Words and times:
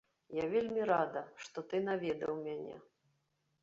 Я 0.37 0.45
вельмі 0.53 0.87
рада, 0.93 1.23
што 1.45 1.57
ты 1.69 1.85
наведаў 1.91 2.43
мяне. 2.51 2.85